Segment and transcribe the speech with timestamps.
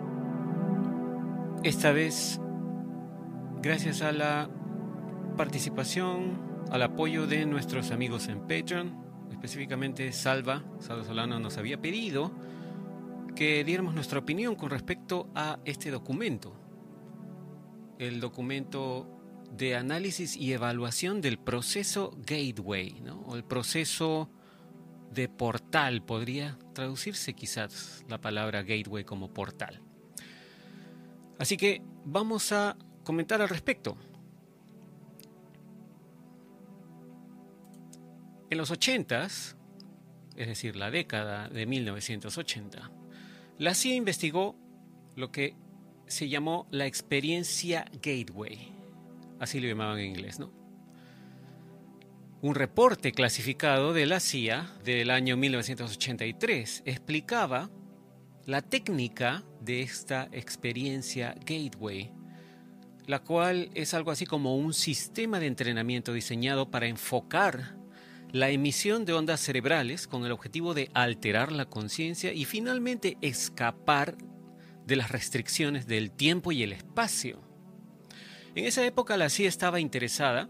[1.64, 2.38] Esta vez
[3.62, 4.50] gracias a la
[5.34, 6.38] participación,
[6.70, 12.30] al apoyo de nuestros amigos en Patreon, específicamente Salva, Salva Solano nos había pedido
[13.34, 16.52] que diéramos nuestra opinión con respecto a este documento.
[17.98, 19.08] El documento
[19.56, 23.22] de análisis y evaluación del proceso Gateway, ¿no?
[23.22, 24.28] o el proceso
[25.12, 26.02] de portal.
[26.02, 29.80] Podría traducirse quizás la palabra gateway como portal.
[31.38, 33.96] Así que vamos a comentar al respecto.
[38.50, 39.56] En los 80s,
[40.36, 42.90] es decir, la década de 1980,
[43.58, 44.56] la CIA investigó
[45.16, 45.54] lo que
[46.06, 48.72] se llamó la experiencia Gateway.
[49.38, 50.57] Así lo llamaban en inglés, ¿no?
[52.40, 57.68] Un reporte clasificado de la CIA del año 1983 explicaba
[58.46, 62.12] la técnica de esta experiencia Gateway,
[63.06, 67.76] la cual es algo así como un sistema de entrenamiento diseñado para enfocar
[68.30, 74.16] la emisión de ondas cerebrales con el objetivo de alterar la conciencia y finalmente escapar
[74.86, 77.40] de las restricciones del tiempo y el espacio.
[78.54, 80.48] En esa época la CIA estaba interesada,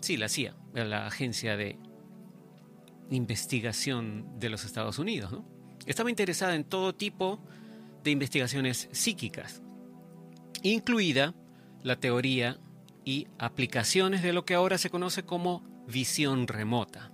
[0.00, 1.78] sí, la CIA, la agencia de
[3.10, 5.42] investigación de los Estados Unidos.
[5.86, 7.40] Estaba interesada en todo tipo
[8.02, 9.62] de investigaciones psíquicas,
[10.62, 11.34] incluida
[11.82, 12.58] la teoría
[13.04, 17.12] y aplicaciones de lo que ahora se conoce como visión remota,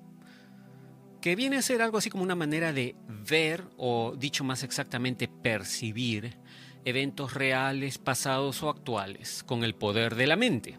[1.21, 5.29] que viene a ser algo así como una manera de ver o, dicho más exactamente,
[5.29, 6.39] percibir
[6.85, 10.79] eventos reales, pasados o actuales con el poder de la mente.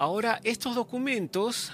[0.00, 1.72] Ahora, estos documentos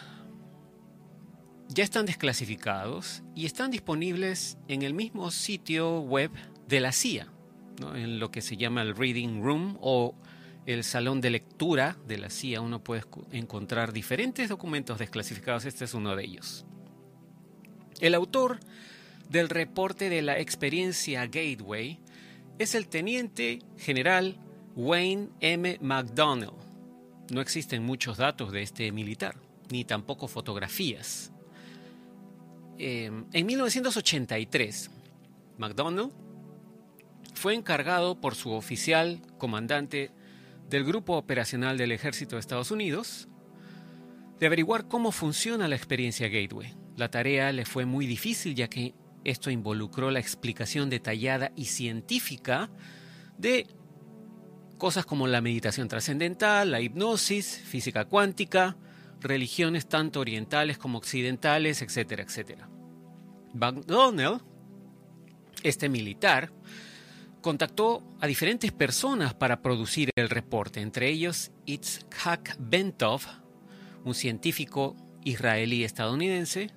[1.69, 6.31] ya están desclasificados y están disponibles en el mismo sitio web
[6.67, 7.29] de la CIA,
[7.95, 10.15] en lo que se llama el Reading Room o
[10.65, 12.63] el salón de lectura de la CIA.
[12.63, 13.03] Uno puede
[13.33, 16.65] encontrar diferentes documentos desclasificados, este es uno de ellos.
[18.01, 18.59] El autor
[19.29, 22.01] del reporte de la experiencia Gateway
[22.59, 24.39] es el teniente general
[24.77, 25.79] Wayne M.
[25.83, 26.64] McDonnell
[27.31, 29.37] no existen muchos datos de este militar,
[29.71, 31.33] ni tampoco fotografías.
[32.79, 34.91] Em, en 1983,
[35.59, 36.11] McDonnell
[37.35, 40.11] fue encargado por su oficial comandante
[40.69, 43.29] del Grupo Operacional del Ejército de Estados Unidos
[44.39, 46.75] de averiguar cómo funciona la experiencia Gateway.
[46.97, 52.71] La tarea le fue muy difícil ya que esto involucró la explicación detallada y científica
[53.39, 53.67] de
[54.85, 58.77] Cosas como la meditación trascendental, la hipnosis, física cuántica,
[59.19, 62.69] religiones tanto orientales como occidentales, etcétera, etcétera.
[63.55, 64.43] McDonnell,
[65.63, 66.53] este militar,
[67.41, 73.23] contactó a diferentes personas para producir el reporte, entre ellos Itzhak Bentov,
[74.05, 76.73] un científico israelí estadounidense,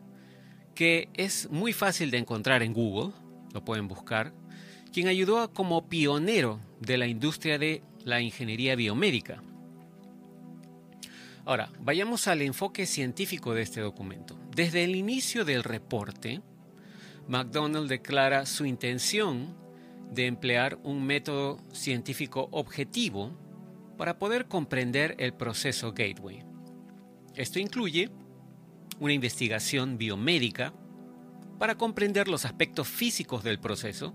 [0.76, 3.12] que es muy fácil de encontrar en Google,
[3.54, 4.34] lo pueden buscar,
[4.94, 9.44] quien ayudó como pionero de la industria de la ingeniería biomédica.
[11.46, 14.40] Ahora, vayamos al enfoque científico de este documento.
[14.56, 16.42] Desde el inicio del reporte,
[17.28, 19.58] McDonald declara su intención
[20.10, 23.38] de emplear un método científico objetivo
[23.98, 26.46] para poder comprender el proceso Gateway.
[27.36, 28.10] Esto incluye
[29.02, 30.74] una investigación biomédica
[31.60, 34.14] para comprender los aspectos físicos del proceso,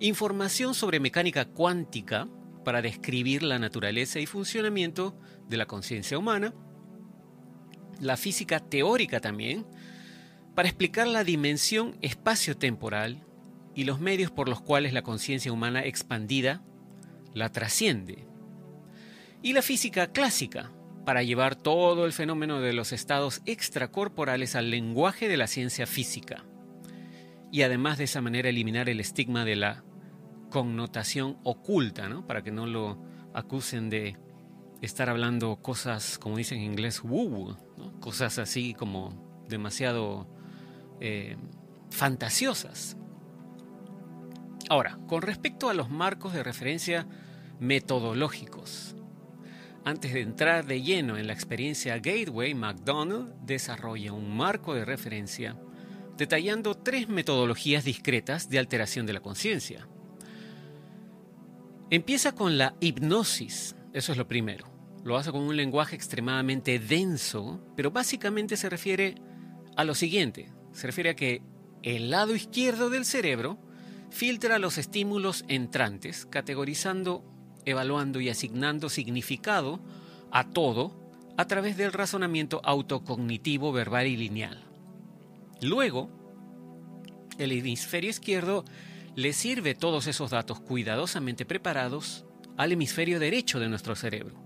[0.00, 2.28] información sobre mecánica cuántica
[2.66, 5.16] para describir la naturaleza y funcionamiento
[5.48, 6.52] de la conciencia humana,
[8.00, 9.64] la física teórica también,
[10.56, 13.24] para explicar la dimensión espacio-temporal
[13.76, 16.64] y los medios por los cuales la conciencia humana expandida
[17.34, 18.26] la trasciende.
[19.42, 20.72] Y la física clásica,
[21.04, 26.44] para llevar todo el fenómeno de los estados extracorporales al lenguaje de la ciencia física.
[27.52, 29.85] y además de esa manera eliminar el estigma de la
[30.50, 32.26] connotación oculta, ¿no?
[32.26, 32.98] Para que no lo
[33.34, 34.16] acusen de
[34.82, 37.56] estar hablando cosas, como dicen en inglés, woo,
[38.00, 40.26] cosas así como demasiado
[41.00, 41.36] eh,
[41.90, 42.96] fantasiosas.
[44.68, 47.06] Ahora, con respecto a los marcos de referencia
[47.60, 48.96] metodológicos,
[49.84, 55.56] antes de entrar de lleno en la experiencia Gateway, McDonald desarrolla un marco de referencia
[56.16, 59.86] detallando tres metodologías discretas de alteración de la conciencia.
[61.88, 64.66] Empieza con la hipnosis, eso es lo primero.
[65.04, 69.14] Lo hace con un lenguaje extremadamente denso, pero básicamente se refiere
[69.76, 70.50] a lo siguiente.
[70.72, 71.42] Se refiere a que
[71.84, 73.58] el lado izquierdo del cerebro
[74.10, 77.24] filtra los estímulos entrantes, categorizando,
[77.64, 79.78] evaluando y asignando significado
[80.32, 80.92] a todo
[81.36, 84.64] a través del razonamiento autocognitivo verbal y lineal.
[85.62, 86.10] Luego,
[87.38, 88.64] el hemisferio izquierdo
[89.16, 92.26] le sirve todos esos datos cuidadosamente preparados
[92.58, 94.36] al hemisferio derecho de nuestro cerebro,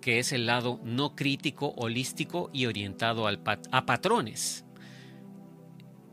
[0.00, 4.64] que es el lado no crítico, holístico y orientado a patrones.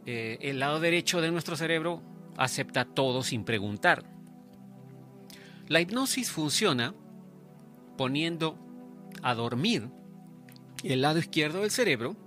[0.06, 2.04] Eh, el lado derecho de nuestro cerebro
[2.38, 4.04] acepta todo sin preguntar.
[5.68, 6.94] La hipnosis funciona
[7.98, 8.60] poniendo
[9.22, 9.90] a dormir
[10.84, 12.18] el lado izquierdo del cerebro,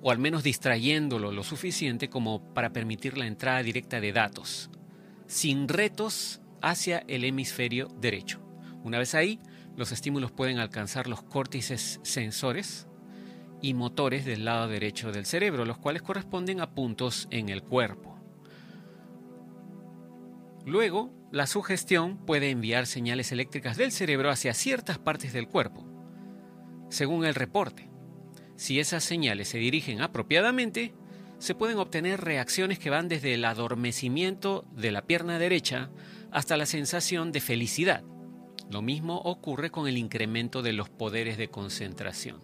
[0.00, 4.70] o al menos distrayéndolo lo suficiente como para permitir la entrada directa de datos,
[5.26, 8.40] sin retos hacia el hemisferio derecho.
[8.84, 9.40] Una vez ahí,
[9.76, 12.88] los estímulos pueden alcanzar los córtices sensores
[13.60, 18.18] y motores del lado derecho del cerebro, los cuales corresponden a puntos en el cuerpo.
[20.64, 25.86] Luego, la sugestión puede enviar señales eléctricas del cerebro hacia ciertas partes del cuerpo,
[26.88, 27.87] según el reporte.
[28.58, 30.92] Si esas señales se dirigen apropiadamente,
[31.38, 35.90] se pueden obtener reacciones que van desde el adormecimiento de la pierna derecha
[36.32, 38.02] hasta la sensación de felicidad.
[38.68, 42.40] Lo mismo ocurre con el incremento de los poderes de concentración.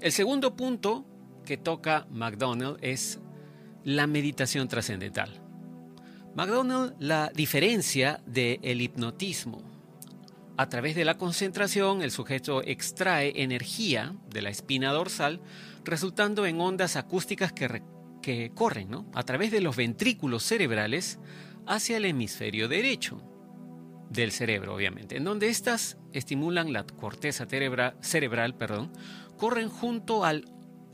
[0.00, 1.04] El segundo punto
[1.44, 3.20] que toca McDonald es
[3.84, 5.42] la meditación trascendental.
[6.34, 9.69] McDonald la diferencia del hipnotismo.
[10.60, 15.40] A través de la concentración, el sujeto extrae energía de la espina dorsal,
[15.84, 17.82] resultando en ondas acústicas que,
[18.20, 21.18] que corren a través de los ventrículos cerebrales
[21.66, 23.22] hacia el hemisferio derecho
[24.10, 28.92] del cerebro, obviamente, en donde éstas estimulan la corteza cerebral, perdón,
[29.38, 30.44] corren junto al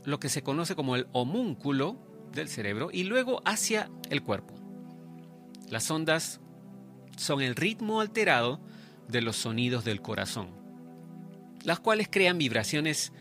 [0.05, 1.97] lo que se conoce como el homúnculo
[2.31, 4.55] del cerebro y luego hacia el cuerpo.
[5.69, 6.39] Las ondas
[7.17, 8.61] son el ritmo alterado
[9.07, 10.49] de los sonidos del corazón,
[11.63, 13.13] las cuales crean vibraciones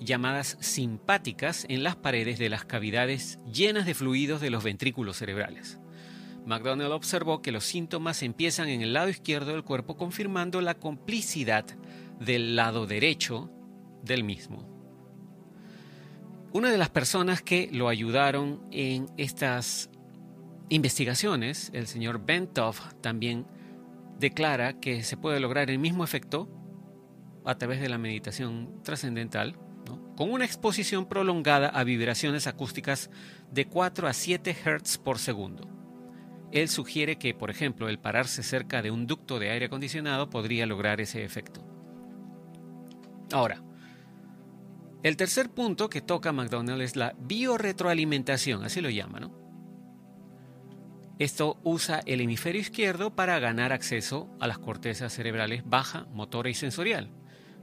[0.00, 5.78] llamadas simpáticas en las paredes de las cavidades llenas de fluidos de los ventrículos cerebrales.
[6.44, 11.64] McDonald observó que los síntomas empiezan en el lado izquierdo del cuerpo, confirmando la complicidad
[12.18, 13.50] del lado derecho
[14.02, 14.68] del mismo.
[16.52, 19.88] Una de las personas que lo ayudaron en estas
[20.68, 23.46] investigaciones, el señor Bentov también
[24.22, 26.48] declara que se puede lograr el mismo efecto
[27.44, 29.58] a través de la meditación trascendental,
[30.16, 33.10] con una exposición prolongada a vibraciones acústicas
[33.50, 35.68] de 4 a 7 Hz por segundo.
[36.52, 40.66] Él sugiere que, por ejemplo, el pararse cerca de un ducto de aire acondicionado podría
[40.66, 41.66] lograr ese efecto.
[43.32, 43.60] Ahora,
[45.02, 49.41] el tercer punto que toca McDonald es la biorretroalimentación, así lo llama, ¿no?
[51.18, 56.54] Esto usa el hemisferio izquierdo para ganar acceso a las cortezas cerebrales baja, motora y
[56.54, 57.10] sensorial,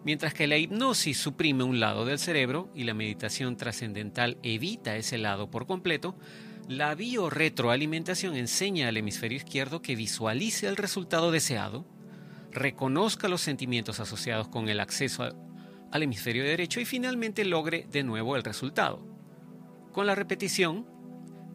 [0.06, 5.18] mientras que la hipnosis suprime un lado del cerebro y la meditación trascendental evita ese
[5.18, 6.16] lado por completo,
[6.68, 11.86] la biorretroalimentación enseña al hemisferio izquierdo que visualice el resultado deseado,
[12.52, 15.24] reconozca los sentimientos asociados con el acceso
[15.92, 19.04] al hemisferio derecho y finalmente logre de nuevo el resultado.
[19.92, 20.86] Con la repetición,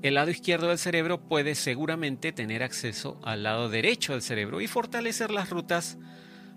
[0.05, 4.67] el lado izquierdo del cerebro puede seguramente tener acceso al lado derecho del cerebro y
[4.67, 5.97] fortalecer las rutas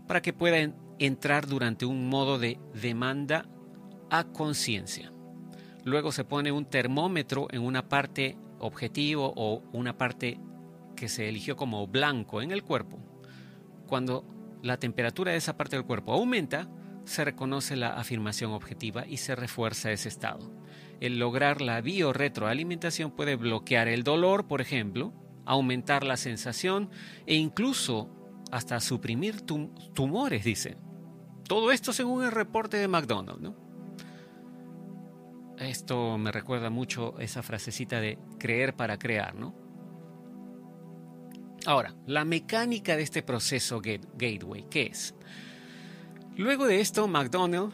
[0.06, 3.46] para que puedan entrar durante un modo de demanda
[4.10, 5.14] a conciencia.
[5.86, 10.42] Luego se pone un termómetro en una parte objetivo o una parte
[10.98, 13.00] que se eligió como blanco en el cuerpo.
[13.88, 14.26] Cuando
[14.62, 16.68] la temperatura de esa parte del cuerpo aumenta,
[17.06, 20.52] se reconoce la afirmación objetiva y se refuerza ese estado
[21.00, 25.14] el lograr la biorretroalimentación puede bloquear el dolor, por ejemplo,
[25.46, 26.90] aumentar la sensación
[27.26, 28.10] e incluso
[28.52, 30.78] hasta suprimir tumores, dice.
[31.48, 33.52] Todo esto según el reporte de McDonald's.
[35.58, 39.56] Esto me recuerda mucho esa frasecita de creer para crear, ¿no?
[41.66, 45.16] Ahora, la mecánica de este proceso gateway, ¿qué es?
[46.36, 47.74] Luego de esto, McDonald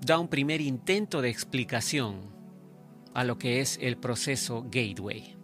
[0.00, 2.32] da un primer intento de explicación
[3.14, 5.36] a lo que es el proceso gateway.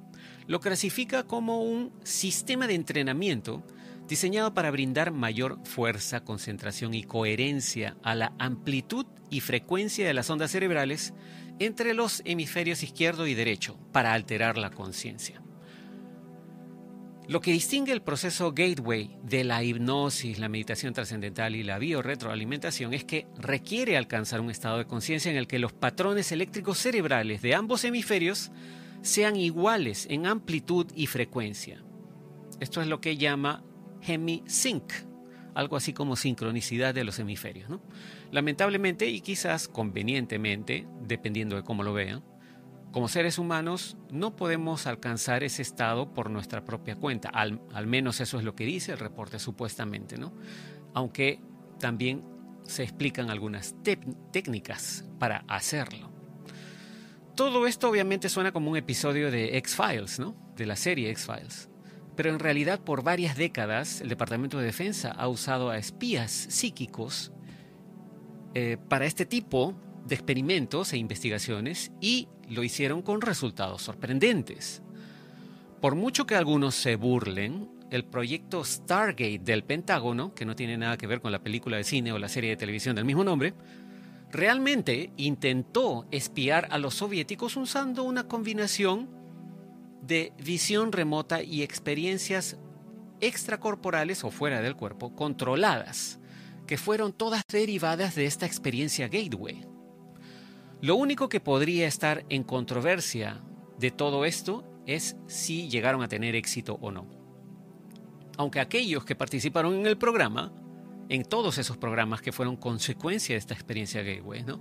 [0.47, 3.63] Lo clasifica como un sistema de entrenamiento
[4.09, 10.31] diseñado para brindar mayor fuerza, concentración y coherencia a la amplitud y frecuencia de las
[10.31, 11.13] ondas cerebrales
[11.59, 15.43] entre los hemisferios izquierdo y derecho para alterar la conciencia.
[17.29, 22.95] Lo que distingue el proceso gateway de la hipnosis, la meditación trascendental y la biorretroalimentación
[22.95, 27.43] es que requiere alcanzar un estado de conciencia en el que los patrones eléctricos cerebrales
[27.43, 28.51] de ambos hemisferios
[29.03, 31.85] sean iguales en amplitud y frecuencia.
[32.61, 33.63] Esto es lo que llama
[34.01, 34.91] hemisync,
[35.55, 37.71] algo así como sincronicidad de los hemisferios.
[38.33, 42.25] Lamentablemente y quizás convenientemente, dependiendo de cómo lo vean,
[42.93, 48.39] como seres humanos no podemos alcanzar ese estado por nuestra propia cuenta, al, menos eso
[48.39, 50.33] es lo que dice el reporte supuestamente, ¿no?
[50.95, 51.41] Aunque
[51.79, 52.25] también
[52.65, 53.75] se explican algunas
[54.33, 56.11] técnicas para hacerlo.
[57.35, 60.35] Todo esto obviamente suena como un episodio de X-Files, ¿no?
[60.57, 61.69] De la serie X-Files.
[62.17, 67.33] Pero en realidad por varias décadas el Departamento de Defensa ha usado a espías psíquicos
[68.55, 69.77] eh, para este tipo
[70.07, 74.83] de experimentos e investigaciones y lo hicieron con resultados sorprendentes.
[75.81, 80.97] Por mucho que algunos se burlen, el proyecto Stargate del Pentágono, que no tiene nada
[80.97, 83.55] que ver con la película de cine o la serie de televisión del mismo nombre,
[84.31, 89.09] realmente intentó espiar a los soviéticos usando una combinación
[90.03, 92.57] de visión remota y experiencias
[93.21, 96.19] extracorporales o fuera del cuerpo controladas,
[96.67, 99.67] que fueron todas derivadas de esta experiencia gateway.
[100.81, 103.41] Lo único que podría estar en controversia
[103.79, 107.07] de todo esto es si llegaron a tener éxito o no.
[108.37, 110.53] Aunque aquellos que participaron en el programa,
[111.09, 114.61] en todos esos programas que fueron consecuencia de esta experiencia gateway, ¿no?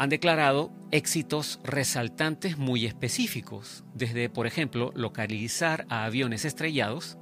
[0.00, 7.18] han declarado éxitos resaltantes muy específicos, desde, por ejemplo, localizar a aviones estrellados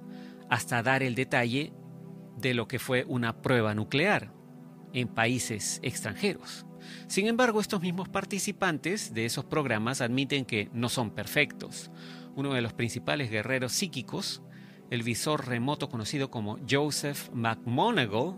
[0.48, 1.72] hasta dar el detalle
[2.36, 4.32] de lo que fue una prueba nuclear
[4.92, 6.67] en países extranjeros.
[7.06, 11.90] Sin embargo, estos mismos participantes de esos programas admiten que no son perfectos.
[12.36, 14.42] Uno de los principales guerreros psíquicos,
[14.90, 18.36] el visor remoto conocido como Joseph McMonagall,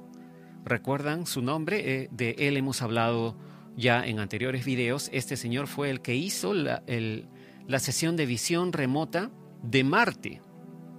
[0.65, 2.03] ¿recuerdan su nombre?
[2.03, 3.37] Eh, de él hemos hablado
[3.77, 6.83] ya en anteriores videos, este señor fue el que hizo la,
[7.79, 9.31] sesión de visión remota
[9.63, 10.41] de Marte.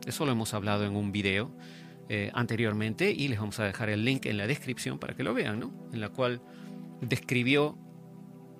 [0.05, 1.51] Eso lo hemos hablado en un video
[2.09, 5.33] eh, anteriormente y les vamos a dejar el link en la descripción para que lo
[5.33, 5.71] vean, ¿no?
[5.93, 6.41] En la cual
[7.01, 7.77] describió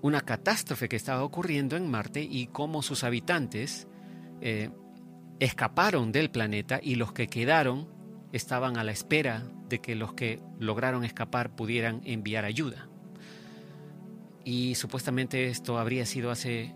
[0.01, 3.87] una catástrofe que estaba ocurriendo en Marte y cómo sus habitantes
[4.41, 4.69] eh,
[5.39, 7.87] escaparon del planeta y los que quedaron
[8.31, 12.89] estaban a la espera de que los que lograron escapar pudieran enviar ayuda.
[14.43, 16.75] Y supuestamente esto habría sido hace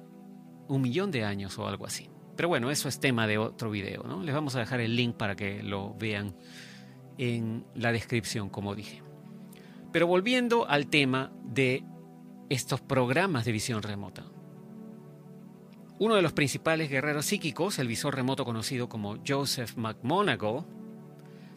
[0.67, 2.09] un millón de años o algo así.
[2.35, 4.21] Pero bueno, eso es tema de otro video, ¿no?
[4.21, 6.35] Les vamos a dejar el link para que lo vean
[7.17, 9.04] en la descripción, como dije.
[9.95, 11.85] Pero volviendo al tema de
[12.49, 14.25] estos programas de visión remota.
[15.99, 20.65] Uno de los principales guerreros psíquicos, el visor remoto conocido como Joseph McMonagall,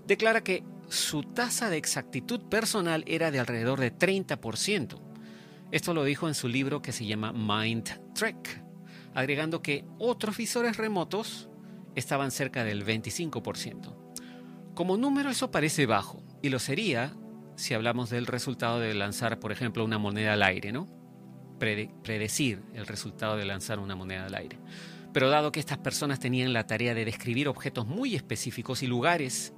[0.06, 5.00] declara que su tasa de exactitud personal era de alrededor de 30%,
[5.72, 8.62] esto lo dijo en su libro que se llama Mind Trek,
[9.14, 11.48] agregando que otros visores remotos
[11.96, 13.96] estaban cerca del 25%.
[14.76, 17.16] Como número eso parece bajo, y lo sería
[17.58, 20.86] si hablamos del resultado de lanzar, por ejemplo, una moneda al aire, ¿no?
[21.58, 24.60] predecir el resultado de lanzar una moneda al aire.
[25.12, 29.54] Pero dado que estas personas tenían la tarea de describir objetos muy específicos y lugares,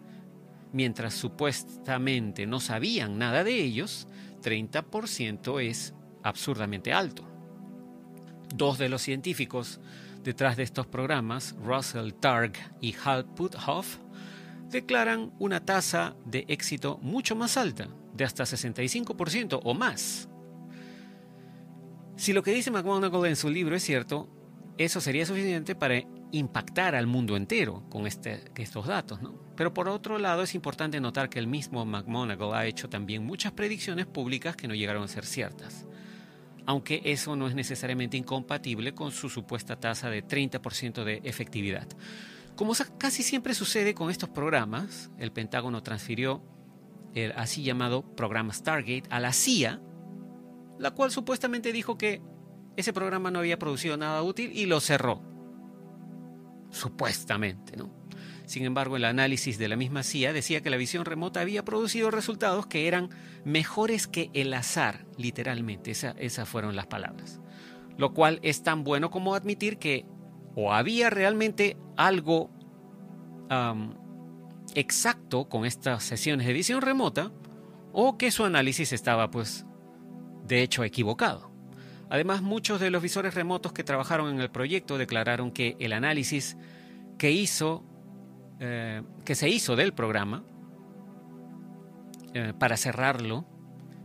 [0.73, 4.09] mientras supuestamente no sabían nada de ellos,
[4.43, 5.93] 30% es
[6.23, 7.29] absurdamente alto.
[8.55, 9.79] Dos de los científicos
[10.25, 13.99] detrás de estos programas, Russell Targ y Hal Puthoff,
[14.71, 20.29] declaran una tasa de éxito mucho más alta, de hasta 65% o más.
[22.17, 24.29] Si lo que dice McGonagall en su libro es cierto,
[24.79, 29.19] eso sería suficiente para impactar al mundo entero con este, estos datos.
[29.57, 33.53] Pero por otro lado es importante notar que el mismo McGonagall ha hecho también muchas
[33.53, 35.87] predicciones públicas que no llegaron a ser ciertas
[36.67, 41.89] aunque eso no es necesariamente incompatible con su supuesta tasa de 30% de efectividad.
[42.61, 46.43] Como casi siempre sucede con estos programas, el Pentágono transfirió
[47.15, 49.81] el así llamado programa Stargate a la CIA,
[50.79, 52.21] la cual supuestamente dijo que
[52.77, 55.23] ese programa no había producido nada útil y lo cerró.
[56.69, 57.95] Supuestamente, ¿no?
[58.45, 62.11] Sin embargo, el análisis de la misma CIA decía que la visión remota había producido
[62.11, 63.09] resultados que eran
[63.43, 65.93] mejores que el azar, literalmente.
[65.93, 67.41] esas fueron las palabras.
[67.97, 70.05] Lo cual es tan bueno como admitir que
[70.61, 72.51] o había realmente algo
[74.75, 77.33] exacto con estas sesiones de visión remota,
[77.93, 79.67] o que su análisis estaba, pues,
[80.47, 81.51] de hecho equivocado.
[82.09, 86.57] Además, muchos de los visores remotos que trabajaron en el proyecto declararon que el análisis
[87.19, 87.85] que hizo,
[88.61, 90.45] eh, que se hizo del programa
[92.35, 93.47] eh, para cerrarlo,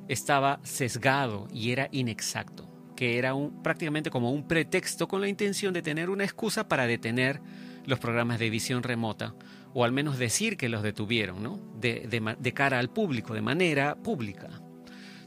[0.08, 5.74] estaba sesgado y era inexacto, que era un, prácticamente como un pretexto con la intención
[5.74, 7.42] de tener una excusa para detener
[7.86, 9.36] los programas de visión remota,
[9.74, 11.60] o al menos decir que los detuvieron, ¿no?
[11.80, 14.62] de cara al público, de manera pública.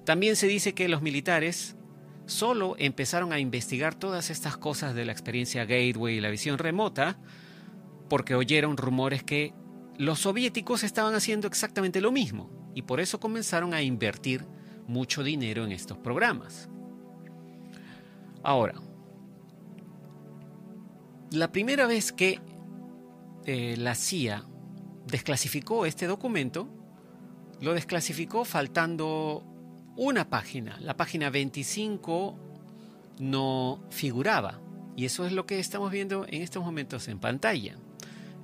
[0.04, 1.76] También se dice que los militares
[2.28, 7.18] solo empezaron a investigar todas estas cosas de la experiencia Gateway y la visión remota
[8.08, 9.52] porque oyeron rumores que
[9.98, 14.46] los soviéticos estaban haciendo exactamente lo mismo y por eso comenzaron a invertir
[14.86, 16.70] mucho dinero en estos programas.
[18.42, 18.74] Ahora,
[21.30, 22.40] la primera vez que
[23.44, 24.44] eh, la CIA
[25.06, 26.68] desclasificó este documento,
[27.60, 29.44] lo desclasificó faltando
[29.96, 32.38] una página, la página 25
[33.18, 34.60] no figuraba.
[34.96, 37.76] Y eso es lo que estamos viendo en estos momentos en pantalla.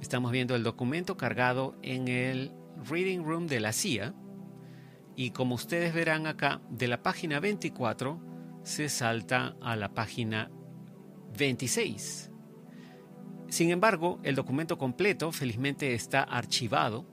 [0.00, 2.52] Estamos viendo el documento cargado en el
[2.88, 4.14] Reading Room de la CIA.
[5.16, 8.33] Y como ustedes verán acá, de la página 24
[8.64, 10.50] se salta a la página
[11.38, 12.32] 26.
[13.48, 17.06] Sin embargo, el documento completo felizmente está archivado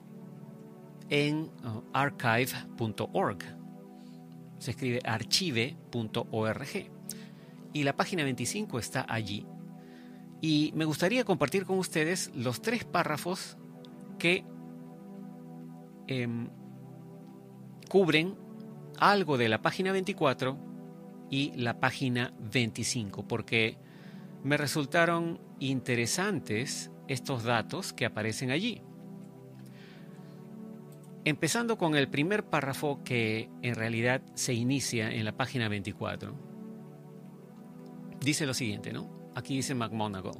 [1.09, 3.61] en uh, archive.org
[4.61, 6.67] se escribe archive.org.
[7.73, 9.47] Y la página 25 está allí.
[10.39, 13.57] Y me gustaría compartir con ustedes los tres párrafos
[14.19, 14.45] que
[16.05, 16.49] em,
[17.89, 18.35] cubren
[18.99, 20.70] algo de la página 24
[21.31, 23.77] y la página 25, porque
[24.43, 28.81] me resultaron interesantes estos datos que aparecen allí.
[31.23, 36.35] Empezando con el primer párrafo que en realidad se inicia en la página 24.
[38.19, 39.09] Dice lo siguiente, ¿no?
[39.33, 40.37] Aquí dice McMonagall.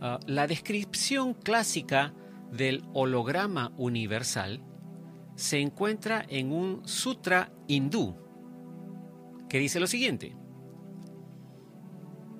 [0.00, 2.12] Ah, la descripción clásica
[2.52, 4.60] del holograma universal
[5.34, 8.27] se encuentra en un sutra hindú
[9.48, 10.36] que dice lo siguiente.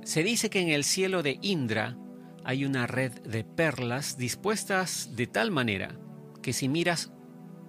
[0.05, 1.97] Se dice que en el cielo de Indra
[2.45, 5.99] hay una red de perlas dispuestas de tal manera
[6.43, 7.13] que si miras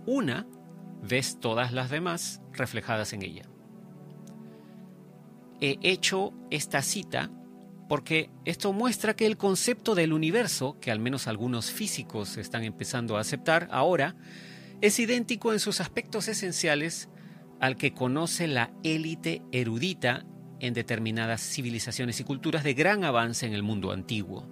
[0.06, 0.47] una,
[1.02, 3.43] ves todas las demás reflejadas en ella.
[5.62, 7.30] He hecho esta cita
[7.89, 13.17] porque esto muestra que el concepto del universo, que al menos algunos físicos están empezando
[13.17, 14.15] a aceptar ahora,
[14.80, 17.10] es idéntico en sus aspectos esenciales
[17.60, 20.26] al que conoce la élite erudita
[20.60, 24.48] en determinadas civilizaciones y culturas de gran avance en el mundo antiguo.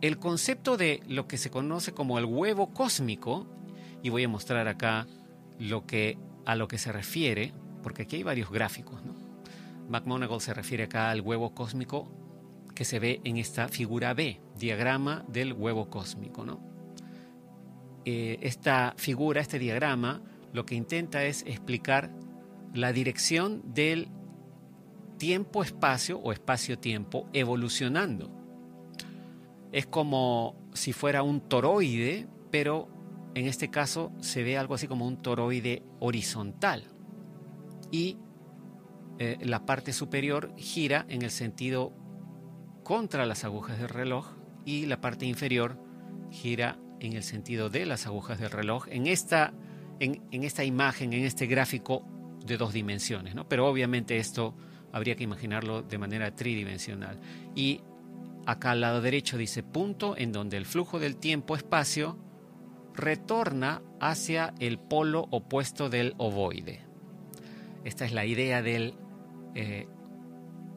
[0.00, 3.46] El concepto de lo que se conoce como el huevo cósmico,
[4.02, 5.06] y voy a mostrar acá
[5.58, 9.04] lo que, a lo que se refiere, porque aquí hay varios gráficos.
[9.04, 9.14] ¿no?
[9.88, 12.12] McMonagall se refiere acá al huevo cósmico
[12.74, 16.44] que se ve en esta figura B, diagrama del huevo cósmico.
[16.44, 16.60] ¿no?
[18.04, 22.10] Eh, esta figura, este diagrama, lo que intenta es explicar
[22.74, 24.08] la dirección del
[25.18, 28.38] tiempo-espacio o espacio-tiempo evolucionando
[29.72, 32.88] es como si fuera un toroide, pero
[33.34, 36.84] en este caso se ve algo así como un toroide horizontal.
[37.90, 38.18] Y
[39.18, 41.92] eh, la parte superior gira en el sentido
[42.82, 45.78] contra las agujas del reloj y la parte inferior
[46.30, 49.52] gira en el sentido de las agujas del reloj en esta,
[50.00, 52.04] en, esta imagen, en este gráfico
[52.44, 53.34] de dos dimensiones.
[53.34, 53.48] ¿no?
[53.48, 54.54] Pero obviamente esto
[54.92, 57.20] habría que imaginarlo de manera tridimensional.
[57.54, 57.80] Y
[58.48, 62.16] Acá al lado derecho dice punto en donde el flujo del tiempo-espacio
[62.94, 66.80] retorna hacia el polo opuesto del ovoide.
[67.84, 68.94] Esta es la idea del
[69.54, 69.86] eh,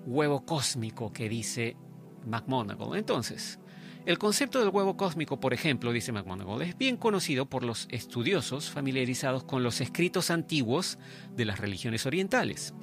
[0.06, 1.78] huevo cósmico que dice
[2.26, 2.98] McMonagall.
[2.98, 3.58] Entonces,
[4.06, 8.72] el concepto del huevo cósmico, por ejemplo, dice McMonagall, es bien conocido por los estudiosos
[8.72, 10.98] familiarizados con los escritos antiguos
[11.36, 12.74] de las religiones orientales.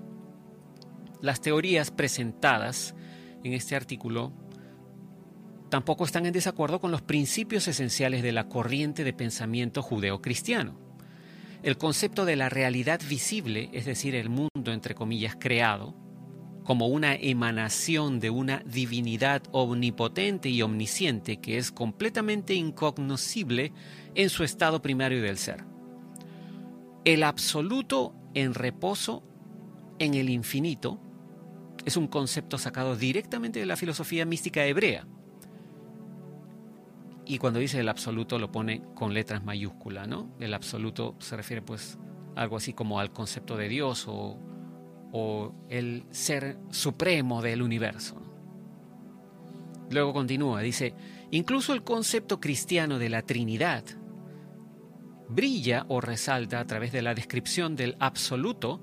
[1.21, 2.95] Las teorías presentadas
[3.43, 4.33] en este artículo
[5.71, 10.87] tampoco están en desacuerdo con los principios esenciales de la corriente de pensamiento judeocristiano.
[11.65, 15.97] el concepto de la realidad visible, es decir, el mundo entre comillas creado,
[16.69, 23.73] como una emanación de una divinidad omnipotente y omnisciente que es completamente incognoscible
[24.15, 25.65] en su estado primario del ser.
[27.07, 29.23] El absoluto en reposo
[29.99, 31.01] en el infinito
[31.87, 35.07] es un concepto sacado directamente de la filosofía mística hebrea.
[37.25, 40.37] Y cuando dice el absoluto lo pone con letras mayúsculas, ¿no?
[40.39, 41.99] El absoluto se refiere pues
[42.37, 44.39] algo así como al concepto de Dios o
[45.13, 48.21] o el ser supremo del universo.
[49.91, 50.95] Luego continúa, dice,
[51.31, 53.85] incluso el concepto cristiano de la Trinidad
[55.29, 58.81] brilla o resalta a través de la descripción del absoluto,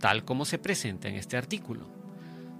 [0.00, 1.88] tal como se presenta en este artículo.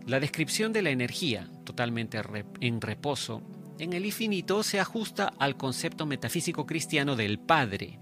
[0.07, 2.21] La descripción de la energía, totalmente
[2.61, 3.43] en reposo,
[3.79, 7.99] en el infinito se ajusta al concepto metafísico cristiano del Padre,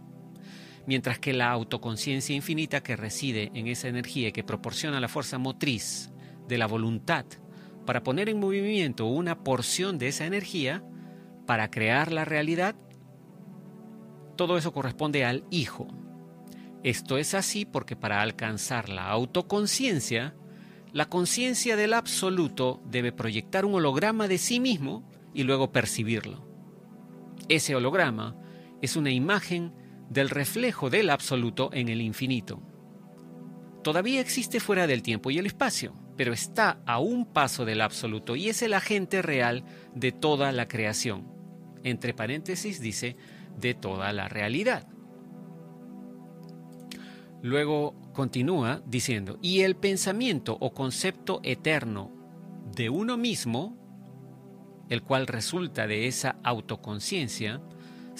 [0.86, 5.38] mientras que la autoconciencia infinita que reside en esa energía y que proporciona la fuerza
[5.38, 6.10] motriz
[6.48, 7.24] de la voluntad
[7.86, 10.84] para poner en movimiento una porción de esa energía
[11.46, 12.76] para crear la realidad,
[14.36, 15.88] todo eso corresponde al Hijo.
[16.82, 20.34] Esto es así porque para alcanzar la autoconciencia,
[20.92, 26.46] la conciencia del absoluto debe proyectar un holograma de sí mismo y luego percibirlo.
[27.48, 28.36] Ese holograma
[28.80, 29.72] es una imagen
[30.12, 32.62] del reflejo del absoluto en el infinito.
[33.82, 38.36] Todavía existe fuera del tiempo y el espacio, pero está a un paso del absoluto
[38.36, 41.32] y es el agente real de toda la creación.
[41.82, 43.16] Entre paréntesis dice,
[43.58, 44.86] de toda la realidad.
[47.42, 52.12] Luego continúa diciendo, y el pensamiento o concepto eterno
[52.72, 53.76] de uno mismo,
[54.88, 57.60] el cual resulta de esa autoconciencia,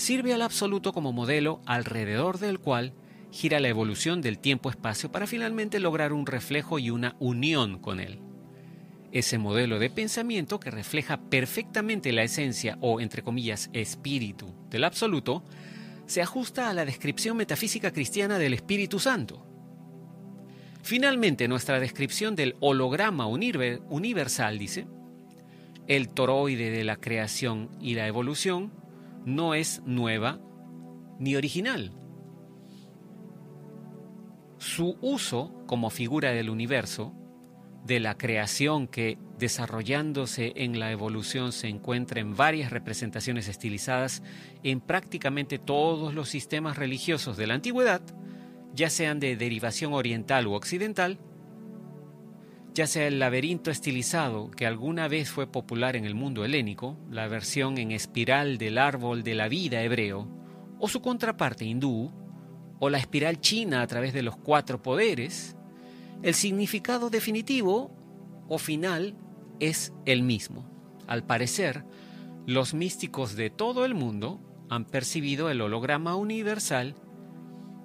[0.02, 2.92] sirve al absoluto como modelo alrededor del cual
[3.30, 8.18] gira la evolución del tiempo-espacio para finalmente lograr un reflejo y una unión con él.
[9.12, 15.44] Ese modelo de pensamiento que refleja perfectamente la esencia o, entre comillas, espíritu del absoluto,
[16.06, 19.46] se ajusta a la descripción metafísica cristiana del Espíritu Santo.
[20.82, 24.88] Finalmente, nuestra descripción del holograma universal dice,
[25.86, 28.81] el toroide de la creación y la evolución
[29.24, 30.40] no es nueva
[31.18, 31.92] ni original.
[34.58, 37.14] Su uso como figura del universo,
[37.84, 44.22] de la creación que desarrollándose en la evolución se encuentra en varias representaciones estilizadas
[44.62, 48.02] en prácticamente todos los sistemas religiosos de la antigüedad,
[48.74, 51.18] ya sean de derivación oriental u occidental,
[52.74, 57.28] ya sea el laberinto estilizado que alguna vez fue popular en el mundo helénico, la
[57.28, 60.28] versión en espiral del árbol de la vida hebreo,
[60.78, 62.10] o su contraparte hindú,
[62.78, 65.56] o la espiral china a través de los cuatro poderes,
[66.22, 67.94] el significado definitivo
[68.48, 69.14] o final
[69.60, 70.68] es el mismo.
[71.06, 71.84] Al parecer,
[72.46, 76.94] los místicos de todo el mundo han percibido el holograma universal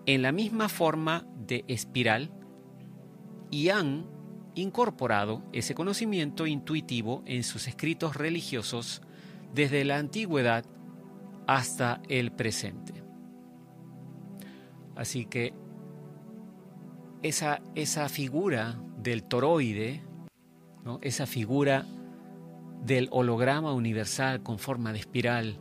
[0.05, 2.31] en la misma forma de espiral
[3.51, 4.16] y han
[4.57, 9.01] incorporado ese conocimiento intuitivo en sus escritos religiosos
[9.53, 10.65] desde la antigüedad
[11.45, 13.03] hasta el presente.
[14.95, 15.53] Así que
[17.21, 20.03] esa, esa figura del toroide,
[20.83, 20.99] ¿no?
[21.03, 21.85] esa figura
[22.83, 25.59] del holograma universal con forma de espiral,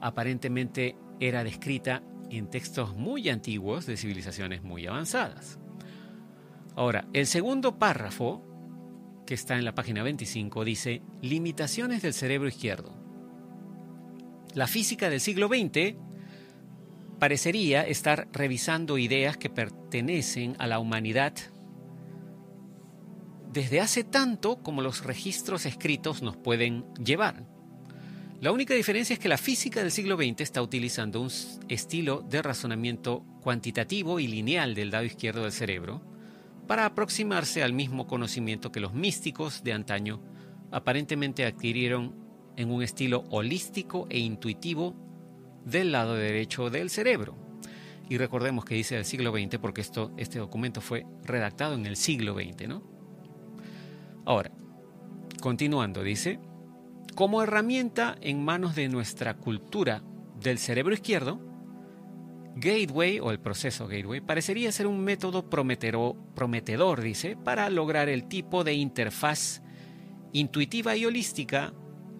[0.00, 5.59] aparentemente era descrita en textos muy antiguos de civilizaciones muy avanzadas.
[6.76, 8.44] Ahora, el segundo párrafo,
[9.26, 12.94] que está en la página 25, dice limitaciones del cerebro izquierdo.
[14.54, 15.96] La física del siglo XX
[17.18, 21.34] parecería estar revisando ideas que pertenecen a la humanidad
[23.52, 27.44] desde hace tanto como los registros escritos nos pueden llevar.
[28.40, 31.30] La única diferencia es que la física del siglo XX está utilizando un
[31.68, 36.00] estilo de razonamiento cuantitativo y lineal del lado izquierdo del cerebro,
[36.70, 40.20] para aproximarse al mismo conocimiento que los místicos de antaño
[40.70, 42.14] aparentemente adquirieron
[42.54, 44.94] en un estilo holístico e intuitivo
[45.64, 47.36] del lado derecho del cerebro.
[48.08, 51.96] Y recordemos que dice del siglo XX porque esto, este documento fue redactado en el
[51.96, 52.84] siglo XX, ¿no?
[54.24, 54.52] Ahora,
[55.40, 56.38] continuando, dice,
[57.16, 60.04] como herramienta en manos de nuestra cultura
[60.40, 61.49] del cerebro izquierdo,
[62.60, 68.64] Gateway o el proceso Gateway parecería ser un método prometedor, dice, para lograr el tipo
[68.64, 69.62] de interfaz
[70.32, 71.72] intuitiva y holística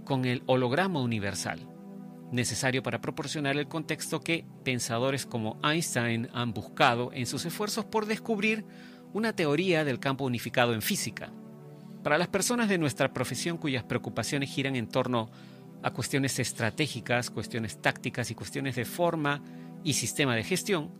[0.04, 1.68] con el holograma universal.
[2.32, 8.06] necesario para proporcionar el contexto que pensadores como Einstein han buscado en sus esfuerzos por
[8.06, 8.64] descubrir
[9.12, 11.32] una teoría del campo unificado en física.
[12.04, 15.28] Para las personas de nuestra profesión cuyas preocupaciones giran en torno
[15.82, 19.42] a cuestiones estratégicas, cuestiones tácticas y cuestiones de forma
[19.84, 20.90] y sistema de gestión,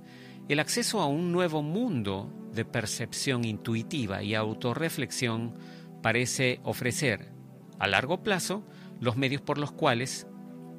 [0.48, 5.54] el acceso a un nuevo mundo de percepción intuitiva y autorreflexión
[6.02, 7.32] parece ofrecer,
[7.78, 8.64] a largo plazo,
[9.00, 10.26] los medios por los cuales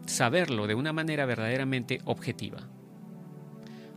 [0.06, 2.70] saberlo de una manera verdaderamente objetiva.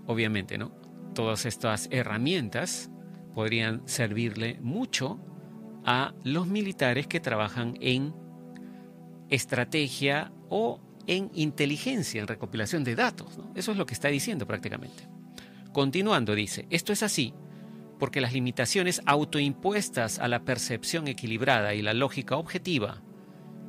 [0.07, 0.73] Obviamente, ¿no?
[1.14, 2.90] Todas estas herramientas
[3.35, 5.19] podrían servirle mucho
[5.85, 8.14] a los militares que trabajan en
[9.29, 13.38] estrategia o en inteligencia, en recopilación de datos.
[13.55, 15.09] Eso es lo que está diciendo prácticamente.
[15.73, 17.35] Continuando, dice, esto es así
[17.99, 23.03] porque las limitaciones autoimpuestas a la percepción equilibrada y la lógica objetiva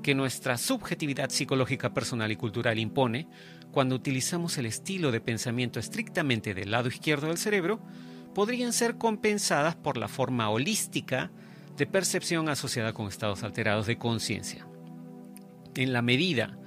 [0.03, 3.27] que nuestra subjetividad psicológica personal y cultural impone
[3.71, 7.79] cuando utilizamos el estilo de pensamiento estrictamente del lado izquierdo del cerebro,
[8.33, 11.31] podrían ser compensadas por la forma holística
[11.75, 14.67] de percepción asociada con estados alterados de conciencia.
[15.75, 16.57] En la medida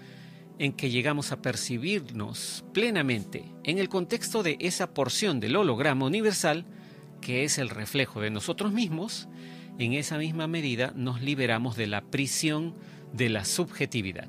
[0.59, 6.67] en que llegamos a percibirnos plenamente en el contexto de esa porción del holograma universal,
[7.21, 9.29] que es el reflejo de nosotros mismos,
[9.79, 12.75] en esa misma medida nos liberamos de la prisión
[13.13, 14.29] de la subjetividad.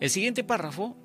[0.00, 0.96] El siguiente párrafo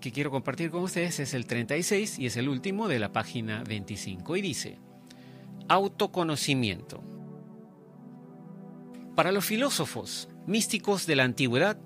[0.00, 3.62] que quiero compartir con ustedes es el 36 y es el último de la página
[3.62, 4.78] 25 y dice,
[5.68, 7.04] autoconocimiento.
[9.14, 11.78] Para los filósofos místicos de la antigüedad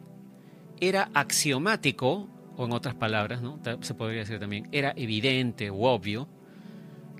[0.80, 3.60] era axiomático, o en otras palabras, ¿no?
[3.80, 6.28] se podría decir también, era evidente o obvio,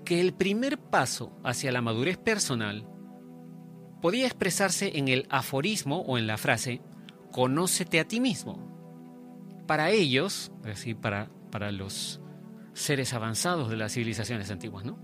[0.03, 2.87] que el primer paso hacia la madurez personal
[4.01, 6.81] podía expresarse en el aforismo o en la frase,
[7.31, 8.57] conócete a ti mismo.
[9.67, 12.21] Para ellos, es decir, para, para los
[12.73, 14.97] seres avanzados de las civilizaciones antiguas, ¿no?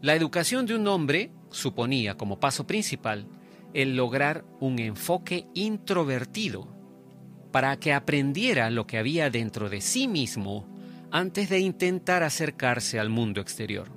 [0.00, 3.26] La educación de un hombre suponía como paso principal
[3.74, 6.81] el lograr un enfoque introvertido
[7.52, 10.66] para que aprendiera lo que había dentro de sí mismo
[11.10, 13.88] antes de intentar acercarse al mundo exterior.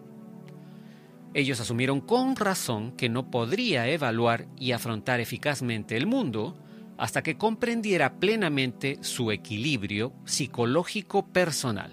[1.34, 6.58] Ellos asumieron con razón que no podría evaluar y afrontar eficazmente el mundo
[6.98, 11.91] hasta que comprendiera plenamente su equilibrio psicológico personal.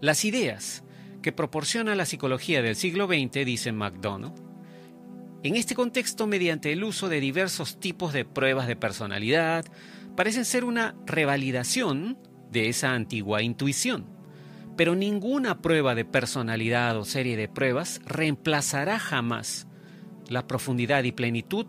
[0.00, 0.84] Las ideas
[1.22, 4.47] que proporciona la psicología del siglo XX, dice McDonough,
[5.44, 9.64] en este contexto, mediante el uso de diversos tipos de pruebas de personalidad,
[10.16, 12.18] parecen ser una revalidación
[12.50, 14.06] de esa antigua intuición.
[14.76, 19.68] Pero ninguna prueba de personalidad o serie de pruebas reemplazará jamás
[20.28, 21.66] la profundidad y plenitud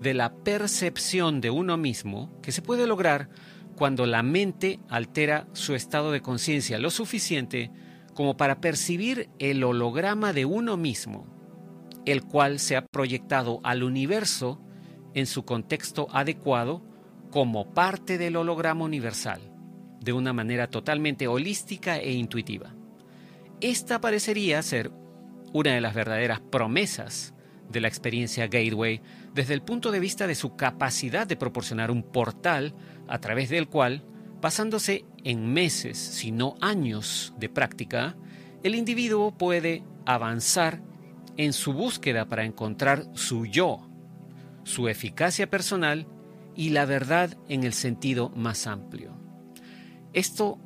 [0.00, 3.28] de la percepción de uno mismo que se puede lograr
[3.76, 7.70] cuando la mente altera su estado de conciencia lo suficiente
[8.14, 11.37] como para percibir el holograma de uno mismo,
[12.06, 14.60] el cual se ha proyectado al universo
[15.14, 16.82] en su contexto adecuado
[17.30, 19.40] como parte del holograma universal
[20.00, 22.74] de una manera totalmente holística e intuitiva.
[23.60, 24.92] Esta parecería ser
[25.52, 27.34] una de las verdaderas promesas
[27.68, 29.00] de la experiencia Gateway
[29.34, 32.74] desde el punto de vista de su capacidad de proporcionar un portal
[33.08, 34.04] a través del cual,
[34.40, 38.16] basándose en meses, si no años de práctica,
[38.62, 40.82] el individuo puede avanzar
[41.38, 43.88] en su búsqueda para encontrar su yo,
[44.64, 46.06] su eficacia personal
[46.54, 49.16] y la verdad en el sentido más amplio.
[50.12, 50.58] Esto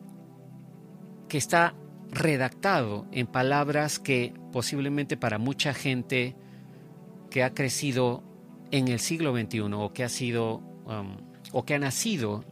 [1.29, 1.75] que está
[2.11, 6.37] redactado en palabras que posiblemente para mucha gente
[7.31, 8.23] que ha crecido
[8.71, 10.57] en el siglo XXI o que ha sido
[10.87, 11.17] um,
[11.53, 12.45] o que ha nacido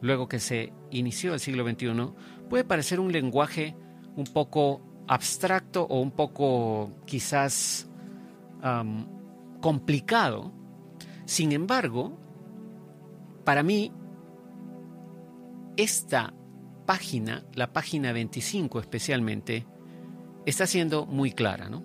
[0.00, 2.12] luego que se inició el siglo XXI
[2.48, 3.74] puede parecer un lenguaje
[4.16, 7.88] un poco abstracto o un poco quizás
[9.60, 10.52] complicado.
[11.24, 12.18] Sin embargo,
[13.44, 13.92] para mí
[15.76, 16.34] esta
[16.86, 19.66] página, la página 25 especialmente,
[20.46, 21.84] está siendo muy clara, ¿no?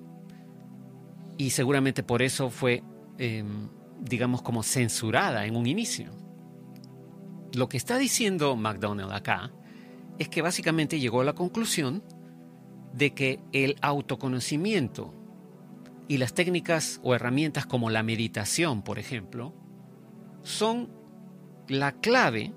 [1.38, 2.84] Y seguramente por eso fue,
[3.18, 6.12] em, digamos, como censurada en un inicio.
[7.54, 9.52] Lo que está diciendo McDonald acá
[10.20, 12.04] es que básicamente llegó a la conclusión
[12.94, 15.14] de que el autoconocimiento
[16.08, 19.54] y las técnicas o herramientas como la meditación, por ejemplo,
[20.44, 20.90] son
[21.68, 22.54] la clave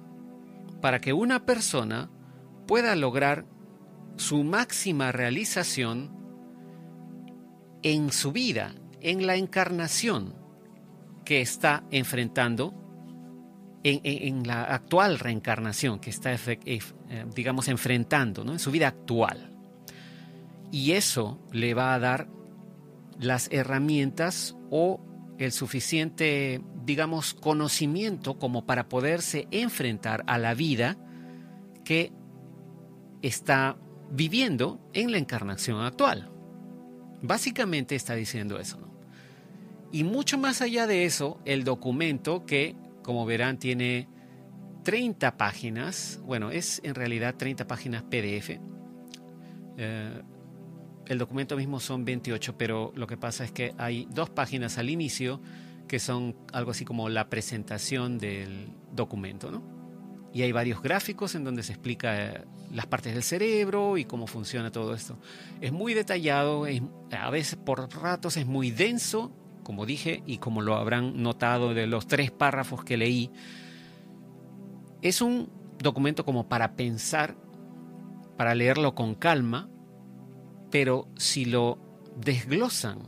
[0.80, 2.10] para que una persona
[2.66, 3.46] pueda lograr
[4.16, 6.10] su máxima realización
[7.82, 10.34] en su vida, en la encarnación
[11.24, 12.74] que está enfrentando
[13.84, 16.80] en, la actual reencarnación que está, eh,
[17.34, 19.53] digamos, enfrentando en su vida actual.
[20.74, 22.26] Y eso le va a dar
[23.20, 25.00] las herramientas o
[25.38, 30.96] el suficiente, digamos, conocimiento como para poderse enfrentar a la vida
[31.84, 32.10] que
[33.22, 33.76] está
[34.10, 36.32] viviendo en la encarnación actual.
[37.22, 38.92] Básicamente está diciendo eso, ¿no?
[39.92, 44.08] Y mucho más allá de eso, el documento que, como verán, tiene
[44.82, 48.58] 30 páginas, bueno, es en realidad 30 páginas PDF.
[49.76, 50.22] Eh,
[51.06, 54.90] el documento mismo son 28, pero lo que pasa es que hay dos páginas al
[54.90, 55.40] inicio
[55.88, 59.62] que son algo así como la presentación del documento, ¿no?
[60.32, 64.26] Y hay varios gráficos en donde se explica eh, las partes del cerebro y cómo
[64.26, 65.16] funciona todo esto.
[65.60, 66.66] Es muy detallado,
[67.12, 69.30] a veces por ratos es muy denso,
[69.62, 73.30] como dije, y como lo habrán notado de los tres párrafos que leí.
[75.02, 77.36] Es un documento como para pensar,
[78.36, 79.68] para leerlo con calma,
[80.74, 81.78] pero si lo
[82.16, 82.98] desglosan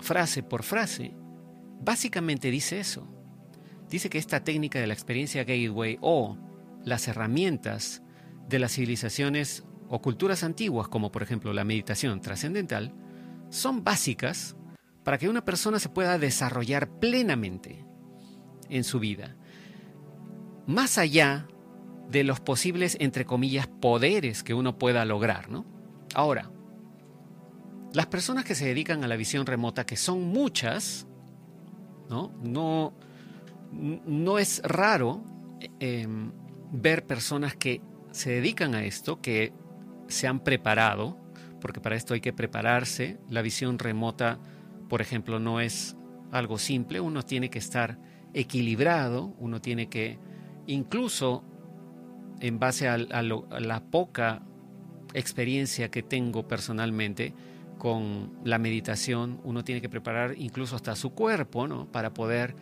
[0.00, 1.12] frase por frase,
[1.78, 3.06] básicamente dice eso.
[3.90, 6.38] Dice que esta técnica de la experiencia gateway o
[6.86, 8.02] las herramientas
[8.48, 12.94] de las civilizaciones o culturas antiguas, como por ejemplo la meditación trascendental,
[13.50, 14.56] son básicas
[15.04, 17.84] para que una persona se pueda desarrollar plenamente
[18.70, 19.36] en su vida,
[20.66, 21.46] más allá
[22.08, 25.66] de los posibles, entre comillas, poderes que uno pueda lograr, ¿no?
[26.14, 26.55] Ahora,
[27.96, 31.06] las personas que se dedican a la visión remota, que son muchas,
[32.10, 32.92] no, no,
[33.72, 35.24] no es raro
[35.80, 36.30] em,
[36.70, 37.80] ver personas que
[38.10, 39.54] se dedican a esto, que
[40.08, 41.16] se han preparado,
[41.58, 43.18] porque para esto hay que prepararse.
[43.30, 44.40] La visión remota,
[44.90, 45.96] por ejemplo, no es
[46.32, 47.98] algo simple, uno tiene que estar
[48.34, 50.18] equilibrado, uno tiene que,
[50.66, 51.44] incluso
[52.40, 54.42] en base a, la poca
[55.14, 57.32] experiencia que tengo personalmente,
[57.78, 61.90] con la meditación uno tiene que preparar incluso hasta su cuerpo, ¿no?
[61.90, 62.56] Para poder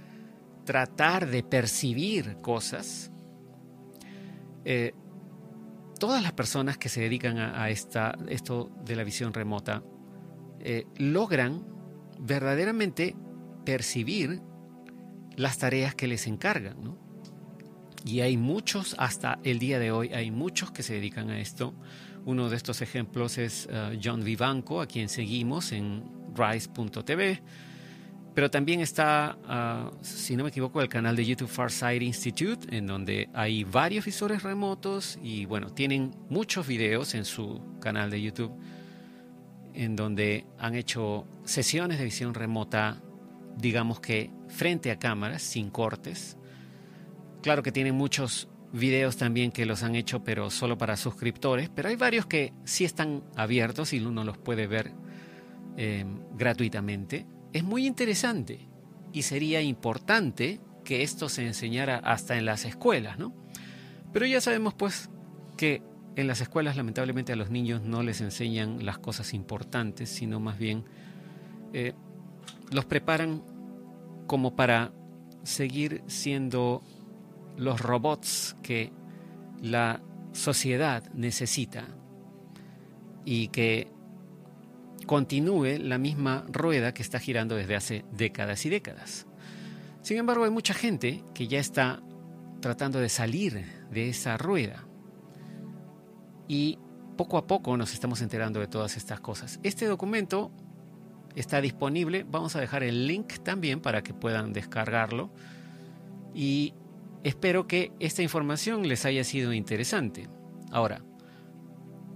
[0.64, 3.10] tratar de percibir cosas.
[4.64, 4.92] Eh,
[5.98, 9.82] todas las personas que se dedican a, esta, esto de la visión remota
[10.60, 11.64] eh, logran
[12.18, 13.14] verdaderamente
[13.64, 14.40] percibir
[15.36, 17.04] las tareas que les encargan, ¿no?
[18.04, 21.74] Y hay muchos, hasta el día de hoy, hay muchos que se dedican a esto.
[22.26, 26.02] Uno de estos ejemplos es uh, John Vivanco, a quien seguimos en
[26.34, 27.42] rise.tv.
[28.34, 32.86] Pero también está, uh, si no me equivoco, el canal de YouTube Farsight Institute, en
[32.86, 38.52] donde hay varios visores remotos y bueno, tienen muchos videos en su canal de YouTube
[39.74, 43.02] en donde han hecho sesiones de visión remota,
[43.56, 46.36] digamos que frente a cámaras, sin cortes.
[47.42, 51.88] Claro que tienen muchos videos también que los han hecho, pero solo para suscriptores, pero
[51.88, 54.92] hay varios que sí están abiertos y uno los puede ver
[55.76, 57.24] em, gratuitamente.
[57.52, 58.68] Es muy interesante
[59.12, 63.32] y sería importante que esto se enseñara hasta en las escuelas, ¿no?
[64.12, 65.08] Pero ya sabemos pues
[65.56, 65.80] que
[66.16, 70.58] en las escuelas lamentablemente a los niños no les enseñan las cosas importantes, sino más
[70.58, 70.84] bien
[71.72, 71.92] eh,
[72.72, 73.44] los preparan
[74.26, 74.92] como para
[75.44, 76.82] seguir siendo
[77.56, 78.92] los robots que
[79.62, 81.86] la sociedad necesita
[83.24, 83.88] y que
[85.06, 89.26] continúe la misma rueda que está girando desde hace décadas y décadas.
[90.02, 92.02] Sin embargo, hay mucha gente que ya está
[92.60, 94.86] tratando de salir de esa rueda
[96.48, 96.78] y
[97.16, 99.60] poco a poco nos estamos enterando de todas estas cosas.
[99.62, 100.50] Este documento
[101.34, 105.30] está disponible, vamos a dejar el link también para que puedan descargarlo
[106.34, 106.74] y
[107.24, 110.28] Espero que esta información les haya sido interesante.
[110.70, 111.02] Ahora,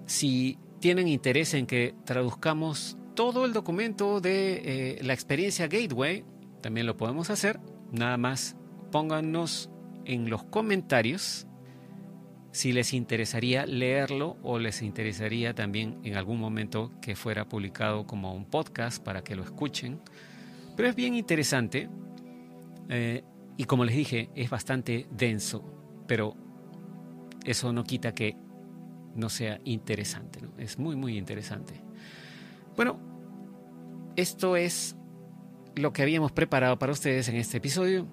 [0.05, 6.25] si tienen interés en que traduzcamos todo el documento de eh, la experiencia Gateway,
[6.61, 7.59] también lo podemos hacer.
[7.91, 8.55] Nada más
[8.93, 9.71] pónganos
[10.05, 11.47] en los comentarios
[12.51, 18.35] si les interesaría leerlo o les interesaría también en algún momento que fuera publicado como
[18.35, 20.01] un podcast para que lo escuchen.
[20.77, 21.89] Pero es bien interesante.
[22.89, 23.23] Eh,
[23.59, 25.65] y como les dije, es bastante denso,
[26.07, 26.37] pero
[27.45, 28.37] eso no quita que
[29.17, 30.53] no sea interesante, ¿no?
[30.59, 31.75] Es muy, muy interesante.
[32.77, 33.01] Bueno,
[34.15, 34.95] esto es
[35.75, 38.07] lo que habíamos preparado para ustedes en este episodio.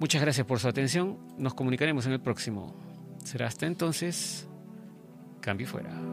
[0.00, 1.18] Muchas gracias por su atención.
[1.38, 2.74] Nos comunicaremos en el próximo.
[3.22, 4.48] Será hasta entonces.
[5.40, 6.11] Cambio fuera.